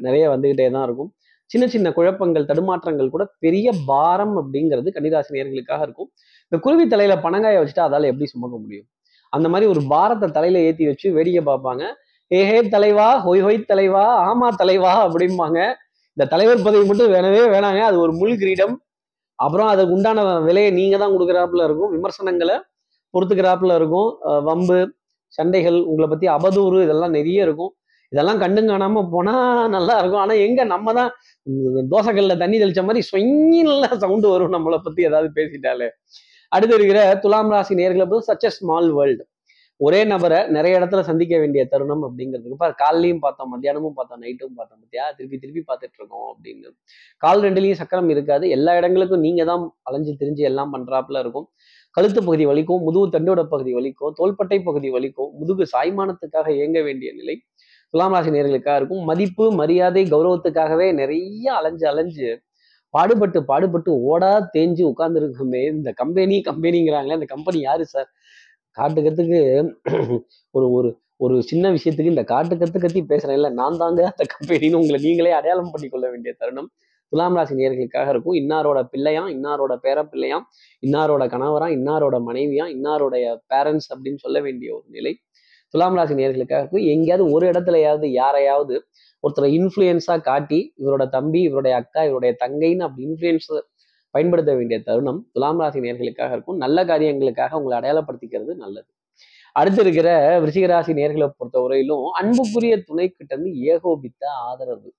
நிறைய 0.06 0.24
வந்துக்கிட்டே 0.32 0.66
தான் 0.76 0.86
இருக்கும். 0.88 1.10
சின்ன 1.50 1.64
சின்ன 1.66 1.88
குழப்பங்கள் 1.92 2.48
தடுமாற்றங்கள் 2.50 3.12
கூட 3.14 3.24
பெரிய 3.38 3.68
பாரம் 3.86 4.34
அப்படிங்கிறது 4.42 4.88
கன்னிராசி 4.96 5.34
நேயர்களுக்காக 5.36 5.82
இருக்கும். 5.86 6.08
இந்த 6.52 6.58
குருவி 6.64 6.84
தலையில 6.86 7.14
பணங்காய 7.26 7.58
வச்சுட்டா 7.60 7.86
அதால 7.88 8.08
எப்படி 8.12 8.28
சுமக்க 8.34 8.56
முடியும்? 8.58 8.86
அந்த 9.32 9.46
மாதிரி 9.48 9.66
ஒரு 9.70 9.80
பாரத்தை 9.88 10.28
தலையில 10.30 10.62
ஏத்தி 10.68 10.84
வச்சு 10.86 11.08
வேடிக்கை 11.12 11.42
பார்ப்பாங்க. 11.50 11.82
ஏ 12.30 12.40
ஹே 12.50 12.58
தலைவா 12.74 13.08
ஹொய் 13.26 13.42
ஹொய் 13.46 13.58
தலைவா 13.72 14.04
ஆமா 14.30 14.48
தலைவா 14.62 14.92
அப்படிம்பாங்க. 15.06 15.58
இந்த 16.16 16.24
தலைவர் 16.34 16.64
பதவி 16.66 16.84
மட்டும் 16.86 17.12
வேணவே 17.14 17.42
வேணாங்க. 17.54 17.80
அது 17.90 17.98
ஒரு 18.00 18.12
முள் 18.12 18.36
கிரீடம். 18.36 18.74
அப்புறம் 19.44 19.68
அதுக்கு 19.72 19.94
உண்டான 19.96 20.24
விலையை 20.48 20.70
நீங்க 20.78 20.96
தான் 21.02 21.14
கொடுக்குறாப்புல 21.14 21.64
இருக்கும். 21.68 21.92
விமர்சனங்களை 21.96 22.56
பொறுத்துக்கிறாப்புல 23.14 23.74
இருக்கும். 23.80 24.10
வம்பு 24.48 24.78
சண்டைகள் 25.38 25.78
உங்களை 25.90 26.08
பத்தி 26.12 26.26
அவதூறு 26.36 26.78
இதெல்லாம் 26.86 27.16
நிறைய 27.18 27.46
இருக்கும். 27.46 27.72
இதெல்லாம் 28.12 28.40
கண்டும் 28.42 28.70
காணாம 28.70 29.02
போனா 29.14 29.34
நல்லா 29.76 29.94
இருக்கும். 30.00 30.22
ஆனா 30.24 30.34
எங்க 30.46 30.60
நம்ம 30.74 30.92
தான் 30.98 31.10
உம் 31.46 31.88
தோசைக்கல்ல 31.92 32.34
தண்ணி 32.42 32.56
தெளிச்ச 32.62 32.82
மாதிரி 32.88 33.02
சொங்கி 33.12 33.60
நல்லா 33.70 33.90
சவுண்டு 34.02 34.28
வரும் 34.32 34.54
நம்மளை 34.56 34.78
பத்தி 34.86 35.00
ஏதாவது 35.10 35.28
பேசிட்டாலே. 35.38 35.88
அடுத்து 36.52 36.74
இருக்கிற 36.78 37.00
துலாம் 37.24 37.52
ராசி 37.54 37.74
நேர்களை 37.80 38.06
பொறுத்து 38.10 38.30
சச் 38.30 38.46
a 38.48 38.50
ஸ்மால் 38.56 38.88
வேர்ல்டு 38.98 39.24
ஒரே 39.84 40.00
நபரை 40.10 40.38
நிறைய 40.56 40.78
இடத்துல 40.78 41.00
சந்திக்க 41.08 41.34
வேண்டிய 41.42 41.62
தருணம் 41.70 42.02
அப்படிங்கிறதுக்கு 42.06 42.58
பாரு 42.62 42.74
காலையும் 42.82 43.20
பார்த்தோம் 43.24 43.50
மத்தியானமும் 43.52 43.94
பார்த்தோம் 43.98 44.20
நைட்டும் 44.24 44.56
பார்த்தோம் 44.58 44.80
பத்தியா? 44.82 45.04
திருப்பி 45.16 45.36
திருப்பி 45.42 45.62
பார்த்துட்டு 45.70 45.98
இருக்கோம் 46.00 46.26
அப்படின்னு. 46.32 46.68
கால் 47.22 47.42
ரெண்டுலேயும் 47.46 47.80
சக்கரம் 47.80 48.10
இருக்காது. 48.14 48.44
எல்லா 48.56 48.72
இடங்களுக்கும் 48.80 49.24
நீங்க 49.26 49.44
தான் 49.50 49.64
அலைஞ்சு 49.88 50.12
திரிஞ்சு 50.20 50.44
எல்லாம் 50.50 50.72
பண்றாப்புல 50.74 51.22
இருக்கும். 51.24 51.46
கழுத்து 51.96 52.20
பகுதி 52.28 52.44
வலிக்கும் 52.50 52.84
முதுகு 52.88 53.08
தண்டோட 53.16 53.42
பகுதி 53.54 53.72
வலிக்கும் 53.78 54.14
தோள்பட்டை 54.20 54.58
பகுதி 54.68 54.90
வலிக்கும் 54.90 55.32
முதுகு 55.40 55.66
சாய்மானத்துக்காக 55.74 56.48
இயங்க 56.58 56.78
வேண்டிய 56.82 57.10
நிலை 57.12 57.36
துலாம் 57.94 58.14
ராசி 58.16 58.30
நேர்களுக்காக 58.30 58.76
இருக்கும். 58.80 59.02
மதிப்பு 59.10 59.44
மரியாதை 59.60 60.02
கௌரவத்துக்காகவே 60.14 60.88
நிறைய 61.00 61.46
அலைஞ்சு 61.58 61.86
அலைஞ்சு 61.92 62.28
பாடுபட்டு 62.94 63.38
பாடுபட்டு 63.50 63.90
ஓடா 64.12 64.32
தேஞ்சு 64.56 64.82
உட்கார்ந்துருக்குமே. 64.92 65.62
இந்த 65.76 65.90
கம்பெனி 66.00 66.36
கம்பெனிங்கிறாங்களே 66.50 67.18
இந்த 67.20 67.28
கம்பெனி 67.34 67.60
யாரு 67.68 67.84
சார் 67.94 68.08
காட்டுக்கத்துக்கு 68.76 69.40
ஒரு 70.56 70.66
ஒரு 70.78 70.88
ஒரு 71.20 71.34
சின்ன 71.50 71.64
விஷயத்துக்கு 71.72 72.12
இந்த 72.14 72.24
காட்டு 72.24 72.54
கத்து 72.56 72.78
கத்தி 72.80 73.00
பேசுறேன். 73.10 73.36
இல்ல 73.38 73.48
நான் 73.50 73.78
தாங்க 73.82 74.00
அந்த 74.12 74.24
கம்பெனின்னு 74.34 74.78
உங்களை 74.80 74.98
நீங்களே 75.02 75.32
அடையாளம் 75.38 75.72
பண்ணி 75.74 75.88
கொள்ள 75.88 76.06
வேண்டிய 76.10 76.32
தருணம். 76.38 76.68
துலாம் 77.12 77.36
ராசி 77.36 77.54
நேர்களுக்காக 77.54 78.08
இருக்கும். 78.08 78.36
இன்னாரோட 78.42 78.80
பிள்ளையாம் 78.92 79.30
இன்னாரோட 79.34 79.72
பேர 79.84 79.98
பிள்ளையாம் 80.12 80.44
இன்னாரோட 80.82 81.24
கணவரா 81.34 81.68
இன்னாரோட 81.78 82.16
மனைவியா 82.28 82.66
இன்னாரோடைய 82.76 83.26
பேரண்ட்ஸ் 83.54 83.88
அப்படின்னு 83.94 84.22
சொல்ல 84.24 84.40
வேண்டிய 84.40 84.70
ஒரு 84.78 84.86
நிலை. 84.88 85.12
துலாம் 85.74 85.96
ராசி 85.98 86.14
நேர்களுக்காக 86.14 86.62
இருக்கும். 86.64 86.86
எங்கேயாவது 86.94 87.26
ஒரு 87.36 87.44
இடத்துலயாவது 87.52 88.08
யாரையாவது 88.22 88.76
ஒருத்தரை 89.24 89.48
இன்ஃப்ளூயன்ஸா 89.58 90.14
காட்டி 90.30 90.60
இவரோட 90.82 91.04
தம்பி 91.08 91.40
இவருடைய 91.48 91.74
அக்கா 91.82 92.00
இவருடைய 92.04 92.32
தங்கைன்னு 92.44 92.86
அப்படி 92.88 93.04
இன்ஃப்ளூயன்ஸ் 93.08 93.48
பயன்படுத்த 94.14 94.54
வேண்டிய 94.54 94.78
தருணம் 94.82 95.20
துலாம் 95.32 95.60
ராசி 95.60 95.80
நேர்களுக்காக 95.80 96.32
இருக்கும். 96.36 96.56
நல்ல 96.56 96.84
காரியங்களுக்காக 96.84 97.58
உங்களை 97.60 97.74
அடையாளப்படுத்திக்கிறது 97.78 98.54
நல்லது. 98.64 98.88
அடுத்து 99.56 99.80
இருக்கிற 99.82 100.08
விருச்சிக 100.40 100.66
நேர்களை 101.00 101.28
பொறுத்த 101.38 101.60
வரையிலும் 101.60 102.04
அன்புக்குரிய 102.20 102.74
துணை 102.82 103.06
கிட்ட 103.08 103.34
இருந்து 103.34 103.52
ஏகோபித்த 103.72 104.22
ஆதரவு. 104.48 104.90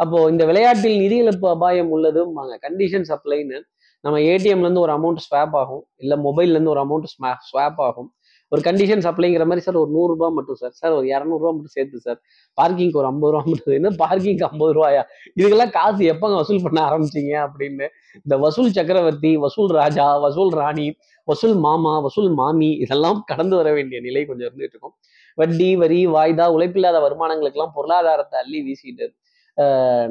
அப்போ 0.00 0.18
இந்த 0.30 0.44
விளையாட்டில் 0.44 0.98
நிதி 0.98 1.16
இழப்பு 1.16 1.48
அபாயம் 1.48 1.90
உள்ளதும்பாங்க 1.96 2.54
கண்டிஷன் 2.66 3.06
சப்ளைன்னு 3.10 3.58
நம்ம 4.04 4.18
ஏடிஎம்ல 4.30 4.66
இருந்து 4.66 4.80
ஒரு 4.80 4.92
அமௌண்ட் 4.96 5.22
ஸ்வாப் 5.26 5.56
ஆகும். 5.62 5.84
இல்ல 5.96 6.14
மொபைல்ல 6.16 6.56
இருந்து 6.56 6.70
ஒரு 6.70 6.82
அமௌண்ட் 6.84 7.08
ஸ்வாப் 7.50 7.80
ஆகும். 7.88 8.10
ஒரு 8.52 8.60
கண்டிஷன் 8.66 9.02
சப்ளைங்கிற 9.06 9.44
மாதிரி 9.50 9.62
சார் 9.66 9.78
ஒரு 9.82 9.90
நூறுரூபா 9.96 10.28
மட்டும் 10.36 10.58
சார் 10.60 10.74
சார் 10.80 10.94
ஒரு 10.98 11.06
இரநூறுவா 11.12 11.50
மட்டும் 11.54 11.74
சேர்த்து 11.76 11.98
சார் 12.06 12.18
பார்க்கிங்க்கு 12.58 13.00
ஒரு 13.02 13.08
ஐம்பது 13.10 13.32
ரூபா 13.34 13.42
மட்டும் 13.52 13.76
என்ன 13.78 13.90
பார்க்கிங்க்கு 14.02 14.46
ஐம்பது 14.50 14.72
ரூபாயா? 14.78 15.02
இதுக்கெல்லாம் 15.38 15.72
காசு 15.78 16.02
எப்பங்க 16.12 16.36
வசூல் 16.42 16.64
பண்ண 16.66 16.78
ஆரம்பிச்சீங்க 16.88 17.34
அப்படின்னு. 17.46 17.86
இந்த 18.24 18.36
வசூல் 18.44 18.70
சக்கரவர்த்தி 18.78 19.32
வசூல் 19.46 19.72
ராஜா 19.80 20.06
வசூல் 20.26 20.52
ராணி 20.60 20.86
வசூல் 21.28 21.56
மாமா 21.66 21.92
வசூல் 22.06 22.30
மாமி 22.40 22.70
இதெல்லாம் 22.84 23.20
கடந்து 23.30 23.54
வர 23.56 23.68
வேண்டிய 23.72 24.00
நிலை 24.00 24.22
கொஞ்சம் 24.26 24.48
இருந்துட்டு 24.48 24.74
இருக்கும். 24.76 24.96
வட்டி 25.38 25.70
வரி 25.82 26.00
வாய்தா 26.16 26.44
உழைப்பில்லாத 26.56 26.98
வருமானங்களுக்கெல்லாம் 27.06 27.74
பொருளாதாரத்தை 27.78 28.36
அள்ளி 28.42 28.60
வீசிட்டு 28.68 29.06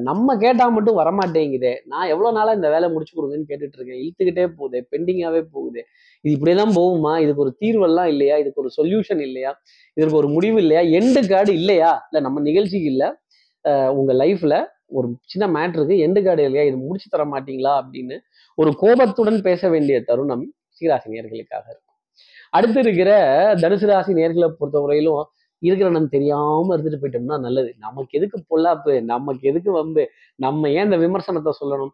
நம்ம 0.08 0.38
கேட்டால் 0.38 0.72
மட்டும் 0.72 0.98
வரமாட்டேங்குதே. 1.00 1.74
நான் 1.86 2.08
எவ்வளோ 2.08 2.32
நாளாக 2.32 2.56
இந்த 2.56 2.70
வேலை 2.70 2.90
முடிச்சு 2.90 3.14
கொடுங்கன்னு 3.18 3.50
கேட்டுட்டு 3.50 3.78
இருக்கேன். 3.80 4.00
இழுத்துக்கிட்டே 4.04 4.46
போகுது 4.60 4.88
பெண்டிங்காகவே 4.92 5.42
போகுது. 5.52 5.82
இது 6.24 6.34
இப்படியெல்லாம் 6.34 6.74
போகுமா? 6.76 7.20
இதுக்கு 7.20 7.42
ஒரு 7.42 7.58
தீர்வெல்லாம் 7.64 8.06
இல்லையா? 8.06 8.38
இதுக்கு 8.38 8.62
ஒரு 8.62 8.72
சொல்யூஷன் 8.80 9.22
இல்லையா? 9.22 9.52
இதற்கு 9.94 10.18
ஒரு 10.18 10.28
முடிவு 10.28 10.58
இல்லையா? 10.58 10.82
எண்டு 11.00 11.28
கார்டு 11.28 11.54
இல்லையா? 11.54 11.92
இல்லை 12.08 12.22
நம்ம 12.22 12.42
நிகழ்ச்சிக்கு 12.42 12.86
இல்லை. 12.86 13.10
உங்கள் 14.00 14.20
லைஃப்பில் 14.24 14.68
ஒரு 14.88 15.08
சின்ன 15.26 15.46
மேட்ருக்கு 15.60 15.96
எண்டு 16.08 16.24
கார்டு 16.24 16.44
இல்லையா? 16.44 16.66
இது 16.66 16.78
முடிச்சு 16.78 17.10
தர 17.10 17.26
மாட்டீங்களா? 17.26 17.74
அப்படின்னு 17.82 18.18
ஒரு 18.56 18.76
கோபத்துடன் 18.78 19.42
பேச 19.42 19.70
வேண்டிய 19.70 20.04
தருணம் 20.04 20.54
சீராசி 20.82 21.08
நேர்களுக்காக 21.14 21.66
இருக்கும். 21.74 21.82
அடுத்து 22.50 22.80
இருக்கிற 22.80 23.12
தனுசு 23.62 23.86
ராசி 23.86 24.14
நேர்களை 24.14 24.50
பொறுத்தவரையிலும் 24.60 25.24
இருக்கிற 25.62 25.88
நம்ம 25.96 26.10
தெரியாம 26.16 26.74
இருந்துட்டு 26.76 27.00
போயிட்டோம்னா 27.02 27.38
நல்லது. 27.46 27.70
நமக்கு 27.86 28.12
எதுக்கு 28.20 28.38
பொல்லாப்பு? 28.52 28.94
நமக்கு 29.12 29.44
எதுக்கு 29.52 29.72
வந்து 29.80 30.02
நம்ம 30.40 30.70
ஏன் 30.78 30.86
இந்த 30.88 30.98
விமர்சனத்தை 31.04 31.52
சொல்லணும்? 31.60 31.92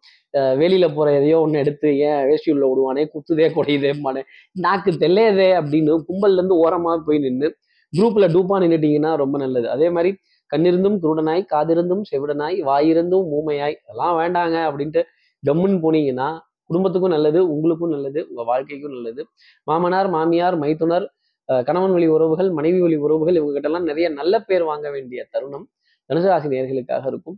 வெளியில 0.62 0.86
போற 0.98 1.08
எதையோ 1.20 1.38
ஒண்ணு 1.46 1.62
எடுத்து 1.64 1.90
ஏன் 2.10 2.22
வேஷ்டி 2.30 2.52
உள்ள 2.56 2.66
விடுவானே 2.72 3.04
குத்துதே 3.14 3.48
குடையுதேம்பானே 3.58 4.24
நாக்கு 4.66 4.94
தெல்லையதே 5.04 5.50
அப்படின்னு 5.60 5.98
கும்பல்ல 6.10 6.40
இருந்து 6.42 6.58
ஓரமா 6.66 6.94
போய் 7.10 7.24
நின்று 7.28 7.50
குரூப்ல 7.94 8.26
டூப்பா 8.36 8.58
நின்றுட்டிங்கன்னா 8.64 9.12
ரொம்ப 9.24 9.36
நல்லது. 9.44 9.68
அதே 9.76 9.88
மாதிரி 9.96 10.12
கண்ணிருந்தும் 10.52 10.98
குருடனாய் 11.04 11.42
காதிருந்தும் 11.54 12.04
செவிடனாய் 12.12 12.58
வாயிருந்தும் 12.70 13.28
மூமையாய் 13.34 13.76
அதெல்லாம் 13.82 14.16
வேண்டாங்க 14.22 14.58
அப்படின்ட்டு 14.70 15.02
கம்முன்னு 15.44 15.80
போனீங்கன்னா 15.86 16.30
குடும்பத்துக்கும் 16.70 17.14
நல்லது 17.16 17.40
உங்களுக்கும் 17.54 17.94
நல்லது 17.96 18.20
உங்க 18.30 18.42
வாழ்க்கைக்கும் 18.50 18.94
நல்லது. 18.98 19.22
மாமனார் 19.68 20.10
மாமியார் 20.16 20.58
மைத்துனர் 20.64 21.06
கணவன் 21.50 21.92
வழி 21.92 22.08
உறவுகள் 22.08 22.50
மனைவி 22.52 22.80
வழி 22.80 22.96
உறவுகள் 22.96 23.36
இவங்ககிட்டலாம் 23.36 23.66
எல்லாம் 23.66 23.84
நிறைய 23.84 24.10
நல்ல 24.10 24.40
பேர் 24.40 24.64
வாங்க 24.64 24.90
வேண்டிய 24.92 25.26
தருணம் 25.30 25.66
தனுசு 26.10 26.24
ராசி 26.24 26.48
நேர்களுக்காக 26.48 27.08
இருக்கும் 27.08 27.38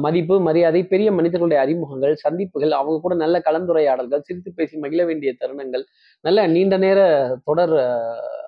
மதிப்பு 0.00 0.40
மரியாதை 0.40 0.86
பெரிய 0.86 1.12
மனிதர்களுடைய 1.12 1.62
அறிமுகங்கள் 1.62 2.14
சந்திப்புகள் 2.14 2.70
அவங்க 2.70 3.00
கூட 3.00 3.14
நல்ல 3.14 3.36
கலந்துரையாடல்கள் 3.44 4.20
சிரித்து 4.20 4.52
பேசி 4.52 4.78
மகிழ 4.78 5.04
வேண்டிய 5.04 5.34
தருணங்கள் 5.40 5.84
நல்ல 6.20 6.46
நீண்ட 6.46 6.76
நேர 6.76 7.00
தொடர் 7.44 7.74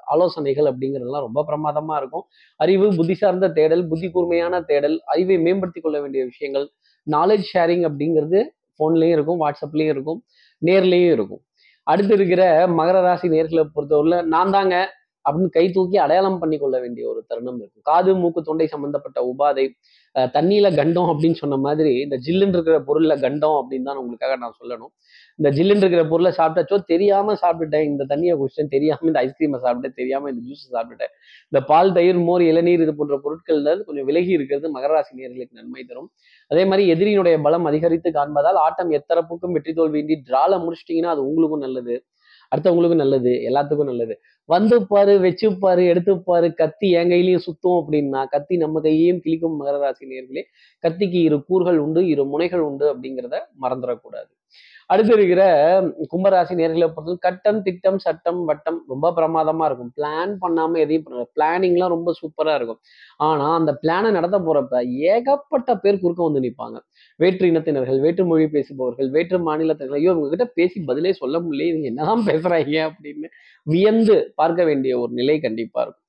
ஆலோசனைகள் 0.05 0.69
அப்படிங்கிறதுலாம் 0.71 1.27
ரொம்ப 1.27 1.45
பிரமாதமா 1.49 1.97
இருக்கும். 1.97 2.25
அறிவு 2.57 2.89
புத்தி 2.97 3.15
சார்ந்த 3.15 3.49
தேடல் 3.49 3.89
புத்தி 3.89 4.11
கூர்மையான 4.11 4.61
தேடல் 4.61 5.01
அறிவை 5.05 5.39
மேம்படுத்தி 5.39 5.81
கொள்ள 5.81 6.01
வேண்டிய 6.01 6.25
விஷயங்கள் 6.25 6.67
நாலேஜ் 7.11 7.47
ஷேரிங் 7.55 7.85
அப்படிங்கிறது 7.89 8.41
ஃபோன்லேயும் 8.79 9.17
இருக்கும் 9.19 9.41
வாட்ஸ்அப்லேயும் 9.41 9.95
இருக்கும் 9.97 10.25
நேர்லேயும் 10.63 11.13
இருக்கும். 11.13 11.43
அடுத்து 11.85 12.15
இருக்கிற 12.15 12.43
மகர 12.69 13.01
ராசி 13.01 13.29
நேர்களை 13.29 13.65
பொறுத்தவரையில 13.77 14.23
நான் 14.25 14.51
தாங்க 14.51 14.75
அப்படின்னு 15.25 15.51
கை 15.51 15.71
தூக்கி 15.71 15.97
அடையாளம் 15.97 16.39
பண்ணி 16.39 16.59
கொள்ள 16.59 16.81
வேண்டிய 16.81 17.09
ஒரு 17.09 17.25
தருணம் 17.29 17.59
இருக்கும். 17.59 17.83
காது 17.83 18.15
மூக்கு 18.15 18.43
தொண்டை 18.43 18.67
சம்பந்தப்பட்ட 18.67 19.19
உபாதை 19.31 19.67
தண்ணியில 20.35 20.69
கண்டம் 20.79 21.09
அப்படின்னு 21.13 21.39
சொன்ன 21.41 21.57
மாதிரி 21.67 21.93
இந்த 22.05 22.17
ஜில்லுன்னு 22.27 22.57
இருக்கிற 22.57 22.77
பொருள்ல 22.89 23.15
கண்டம் 23.25 23.57
அப்படின்னு 23.61 23.89
தான் 23.89 24.01
உங்களுக்காக 24.03 24.35
நான் 24.43 24.57
சொல்லணும். 24.61 24.93
இந்த 25.39 25.49
ஜில்லுன்னு 25.57 25.85
இருக்கிற 25.85 26.03
பொருளை 26.13 26.31
சாப்பிட்டாச்சோ 26.39 26.77
தெரியாம 26.93 27.35
சாப்பிட்டுட்டேன். 27.43 27.87
இந்த 27.91 28.03
தண்ணியை 28.13 28.35
குடிச்சிட்டேன் 28.41 28.73
தெரியாம 28.77 29.07
இந்த 29.11 29.21
ஐஸ்கிரீமை 29.27 29.61
சாப்பிட்டேன் 29.65 29.97
தெரியாம 30.01 30.31
இந்த 30.33 30.43
ஜூஸ் 30.49 30.65
சாப்பிட்டுட்டேன். 30.77 31.13
இந்த 31.51 31.63
பால் 31.71 31.93
தயிர் 31.99 32.21
மோர் 32.29 32.45
இளநீர் 32.51 32.85
இது 32.87 32.95
போன்ற 33.01 33.19
பொருட்கள்ல 33.27 33.77
கொஞ்சம் 33.89 34.09
விலகி 34.11 34.33
இருக்கிறது 34.39 34.69
மகராசி 34.77 35.13
நேர்களுக்கு 35.21 35.61
நன்மை 35.61 35.85
தரும். 35.91 36.09
அதே 36.51 36.65
மாதிரி 36.71 36.85
எதிரியினுடைய 36.95 37.37
பலம் 37.47 37.69
அதிகரித்து 37.73 38.11
காண்பதால் 38.19 38.61
ஆட்டம் 38.67 38.93
எத்தரப்புக்கும் 39.01 39.57
வெற்றி 39.59 39.75
தோல்வியின்றி 39.81 40.19
டிரால 40.31 40.59
முடிச்சிட்டீங்கன்னா 40.65 41.15
அது 41.17 41.25
உங்களுக்கும் 41.31 41.65
நல்லது. 41.67 41.97
அடுத்தவங்களுக்கும் 42.55 43.03
நல்லது 43.05 43.33
எல்லாத்துக்கும் 43.51 43.91
நல்லது. 43.91 44.15
வந்து 44.49 44.77
பாரு 44.93 45.13
வச்சு 45.27 45.47
பாரு 45.59 46.49
கத்தி 46.63 46.89
என் 47.01 47.13
கையிலையும் 47.13 47.45
சுத்தும் 47.47 47.79
அப்படின்னா 47.81 48.23
கத்தி 48.35 48.57
நம்ம 48.57 48.81
கையையும் 48.87 49.21
கிளிக்கும் 49.27 49.59
மகராசி 49.61 50.05
நேர்களே 50.13 50.45
கத்திக்கு 50.85 51.21
இரு 51.29 51.39
கூறுகள் 51.51 51.79
உண்டு 51.87 52.03
இரு 52.13 52.25
முனைகள் 52.35 52.65
உண்டு 52.71 52.87
அப்படிங்கிறத 52.93 53.39
மறந்துடக்கூடாது. 53.65 54.31
அடுத்து 54.91 55.13
இருக்கிற 55.17 55.43
கும்பராசி 56.13 56.55
நேர்களை 56.61 56.87
பொறுத்தவரை 56.95 57.21
கட்டம் 57.27 57.61
திட்டம் 57.67 57.99
சட்டம் 58.05 58.41
வட்டம் 58.51 58.79
ரொம்ப 58.93 59.11
பிரமாதமா 59.19 59.65
இருக்கும். 59.69 59.91
பிளான் 59.99 60.33
பண்ணாம 60.43 60.79
எதையும் 60.85 61.07
பிளானிங்லாம் 61.37 61.93
ரொம்ப 61.95 62.13
சூப்பரா 62.21 62.55
இருக்கும். 62.59 62.81
ஆனா 63.29 63.47
அந்த 63.61 63.73
பிளானை 63.83 64.11
நடத்த 64.19 64.39
போறப்ப 64.49 64.83
ஏகப்பட்ட 65.13 65.77
பேர் 65.85 66.03
குறுக்க 66.05 66.23
வந்து 66.29 66.45
நிற்பாங்க 66.47 66.79
வேற்று 67.21 67.49
இனத்தினர்கள் 67.53 68.01
வேற்று 68.07 68.25
மொழி 68.31 68.47
பேசுபவர்கள் 68.57 69.11
வேற்று 69.17 69.41
மாநிலத்தினர்கள் 69.49 70.01
ஐயோ 70.01 70.13
இவங்க 70.15 70.31
கிட்ட 70.35 70.47
பேசி 70.59 70.79
பதிலே 70.91 71.13
சொல்ல 71.23 71.37
முடியல 71.45 71.69
இவங்க 71.73 71.87
என்னதான் 71.93 72.25
பேசுறாங்க 72.31 72.79
அப்படின்னு 72.91 73.29
வியந்து 73.67 74.17
பார்க்க 74.41 74.63
வேண்டிய 74.71 74.95
ஒரு 75.03 75.13
நிலை 75.21 75.37
கண்டிப்பா 75.47 75.81
இருக்கும். 75.87 76.05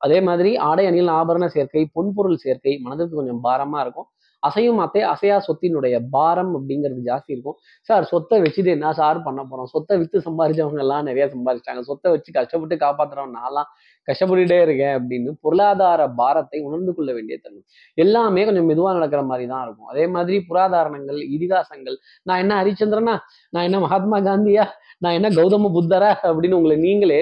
அதே 0.00 0.18
மாதிரி 0.28 0.50
ஆடை 0.68 0.84
அணியில் 0.88 1.10
ஆபரண 1.20 1.44
சேர்க்கை 1.54 1.82
பொன்பொருள் 1.96 2.42
சேர்க்கை 2.44 2.72
மனதுக்கு 2.84 3.18
கொஞ்சம் 3.20 3.42
பாரமா 3.46 3.78
இருக்கும். 3.84 4.08
அசையும் 4.42 4.80
அத்தை 4.84 5.02
அசையா 5.12 5.36
சொத்தினுடைய 5.46 5.96
பாரம் 6.14 6.52
அப்படிங்கிறது 6.58 7.02
ஜாஸ்தி 7.10 7.30
இருக்கும். 7.34 7.56
சார் 7.88 8.04
சொத்தை 8.12 8.38
வச்சுட்டு 8.44 8.70
என்ன 8.76 8.92
சார் 9.00 9.18
பண்ண 9.26 9.40
போறோம்? 9.50 9.70
சொத்தை 9.74 9.96
வித்து 10.02 10.18
சம்பாதிச்சவங்க 10.26 10.82
எல்லாம் 10.86 11.06
நிறைய 11.10 11.26
சம்பாதிச்சிட்டாங்க 11.34 11.84
சொத்தை 11.90 12.10
வச்சு 12.14 12.32
கஷ்டப்பட்டு 12.38 12.76
காப்பாத்துறவங்க 12.84 13.36
நான்லாம் 13.40 13.70
கஷ்டப்பட்டுட்டே 14.08 14.58
இருக்கேன் 14.66 14.94
அப்படின்னு 14.98 15.30
பொருளாதார 15.44 16.02
பாரத்தை 16.20 16.58
உணர்ந்து 16.66 16.92
கொள்ள 16.96 17.10
வேண்டிய 17.16 17.36
தன்மை 17.44 17.62
எல்லாமே 17.98 18.44
கொஞ்சம் 18.48 18.68
மெதுவா 18.70 18.92
நடக்கிற 18.98 19.22
மாதிரி 19.22 19.46
தான் 19.52 19.64
இருக்கும். 19.66 19.90
அதே 19.92 20.04
மாதிரி 20.14 20.36
புராதாரணங்கள் 20.50 21.18
இதிகாசங்கள். 21.36 21.96
நான் 22.22 22.42
என்ன 22.44 22.54
ஹரிச்சந்திரனா? 22.60 23.16
நான் 23.52 23.66
என்ன 23.68 23.80
மகாத்மா 23.86 24.20
காந்தியா? 24.28 24.66
நான் 24.98 25.16
என்ன 25.18 25.28
கௌதம 25.40 25.70
புத்தரா? 25.78 26.12
அப்படின்னு 26.28 26.58
உங்களை 26.60 26.76
நீங்களே 26.86 27.20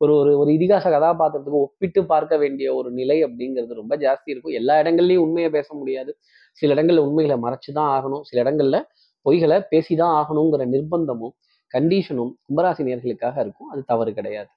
ஒரு 0.00 0.12
ஒரு 0.20 0.32
ஒரு 0.38 0.50
இதிகாச 0.56 0.86
கதாபாத்திரத்துக்கு 0.94 1.64
ஒப்பிட்டு 1.66 2.00
பார்க்க 2.04 2.34
வேண்டிய 2.36 2.74
ஒரு 2.74 2.88
நிலை 2.90 3.16
அப்படிங்கிறது 3.26 3.80
ரொம்ப 3.80 3.94
ஜாஸ்தி 3.96 4.28
இருக்கும். 4.32 4.56
எல்லா 4.60 4.74
இடங்கள்லையும் 4.82 5.24
உண்மையை 5.24 5.48
பேச 5.50 5.68
முடியாது. 5.74 6.12
சில 6.60 6.74
இடங்கள்ல 6.74 7.04
உண்மைகளை 7.08 7.36
மறைச்சு 7.44 7.70
தான் 7.78 7.90
ஆகணும். 7.96 8.22
சில 8.28 8.38
இடங்கள்ல 8.44 8.78
பொய்களை 9.26 9.56
பேசிதான் 9.72 10.14
ஆகணுங்கிற 10.20 10.64
நிர்பந்தமும் 10.74 11.34
கண்டிஷனும் 11.74 12.30
கும்பராசி 12.46 12.82
நேர்களுக்காக 12.88 13.36
இருக்கும். 13.44 13.68
அது 13.72 13.80
தவறு 13.92 14.10
கிடையாது. 14.18 14.50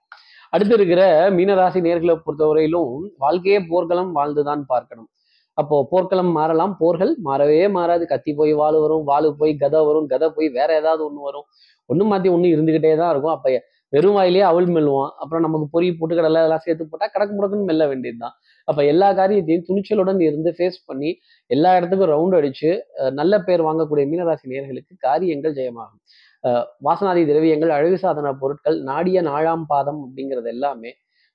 அடுத்து 0.54 0.76
இருக்கிற 0.78 1.02
மீனராசி 1.38 1.80
நேர்களை 1.88 2.16
பொறுத்தவரையிலும் 2.26 2.94
வாழ்க்கையே 3.24 3.60
போர்க்களம் 3.72 4.12
வாழ்ந்துதான் 4.18 4.64
பார்க்கணும். 4.72 5.10
அப்போ 5.58 5.76
போர்க்களம் 5.92 6.32
மாறலாம். 6.38 6.74
போர்கள் 6.82 7.12
மாறவே 7.28 7.62
மாறாது. 7.78 8.04
கத்தி 8.14 8.32
போய் 8.40 8.54
வாழு 8.62 8.78
வரும் 8.84 9.04
வாழு 9.12 9.30
போய் 9.40 9.54
கதை 9.64 9.82
வரும் 9.90 10.08
கதை 10.14 10.28
போய் 10.38 10.50
வேற 10.58 10.70
ஏதாவது 10.82 11.02
ஒன்று 11.08 11.22
வரும். 11.30 11.46
ஒன்று 11.90 12.06
மாற்றி 12.12 12.30
ஒன்று 12.36 12.54
இருந்துகிட்டே 12.56 12.94
தான் 13.02 13.12
இருக்கும். 13.14 13.36
அப்போ 13.38 13.50
வெறும் 13.94 14.18
வாயிலே 14.18 14.44
அவள் 14.50 14.68
மெல்லுவான் 14.76 15.12
அப்புறம் 15.22 15.44
நமக்கு 15.46 15.66
பொறி 15.74 15.88
போட்டு 16.00 16.18
கடலை 16.18 16.42
அதெல்லாம் 16.42 16.64
சேர்த்து 16.66 16.84
போட்டால் 16.92 17.12
கடக்கு 17.16 17.34
முடக்குன்னு 17.38 17.70
மெல்ல 17.70 17.84
வேண்டியது 17.92 18.20
தான் 18.24 18.36
அப்போ 18.68 18.82
எல்லா 18.92 19.08
காரியத்தையும் 19.20 19.66
துணிச்சலுடன் 19.68 20.20
இருந்து 20.28 20.50
ஃபேஸ் 20.58 20.80
பண்ணி 20.90 21.10
எல்லா 21.52 21.72
இடத்துக்கும் 21.78 22.12
ரவுண்ட் 22.14 22.36
அடிச்சு 22.40 22.70
நல்ல 23.20 23.34
பேர் 23.48 23.64
வாங்கக்கூடிய 23.68 24.06
மீனராசி 24.12 24.46
நேர்களுக்கு 24.54 24.94
காரியங்கள் 25.08 25.56
ஜெயமாகும். 25.60 26.02
வாசனாதி 26.88 27.24
திரவியங்கள் 27.30 27.74
அழகு 27.78 27.98
சாதன 28.04 28.34
பொருட்கள் 28.42 28.78
நாடிய 28.90 29.18
நாழாம் 29.30 29.66
பாதம் 29.72 30.00
அப்படிங்கிறது 30.06 30.50
எல்லாமே 30.56 30.92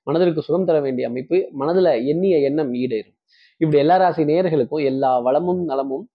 மனதிற்கு 0.07 0.41
சுகம் 0.47 0.67
தர 0.67 0.77
வேண்டிய 0.85 1.05
அமைப்பு 1.11 1.37
மனதுல 1.61 1.89
எண்ணிய 2.11 2.35
எண்ணம் 2.49 2.71
ஈடேறும். 2.81 3.15
இப்படி 3.61 3.77
எல்லா 3.83 3.95
ராசி 4.01 4.23
நேர்களுக்கும் 4.31 4.83
எல்லா 4.91 5.11
வளமும் 5.27 5.61
நலமும் 5.71 6.05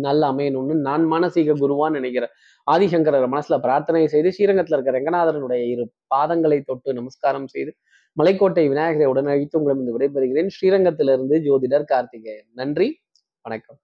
நல்ல 0.00 0.30
அமையணும்னு 0.30 0.74
நான் 0.74 1.10
மானசீக 1.10 1.54
குருவான்னு 1.54 1.90
நினைக்கிறேன். 1.90 2.28
ஆதிசங்கரர் 2.70 3.38
மனசுல 3.38 3.58
பிரார்த்தனை 3.58 4.08
செய்து 4.08 4.28
ஸ்ரீரங்கத்துல 4.28 4.72
இருக்கிற 4.72 5.00
ரங்கநாதனுடைய 5.00 5.62
இரு 5.68 5.92
பாதங்களை 6.14 6.62
தொட்டு 6.64 6.94
நமஸ்காரம் 6.94 7.46
செய்து 7.46 7.74
மலைக்கோட்டை 8.22 8.68
விநாயகரை 8.68 9.06
உடனழித்து 9.06 9.56
உங்களிடம் 9.56 10.00
விடைபெறுகிறேன். 10.00 10.48
ஸ்ரீரங்கத்திலிருந்து 10.60 11.38
ஜோதிடர் 11.38 11.84
கார்த்திகேயன். 11.84 12.46
நன்றி. 12.54 12.98
வணக்கம். 13.42 13.78